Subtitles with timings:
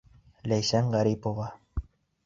[0.53, 1.51] Ләйсән ҒАРИПОВА: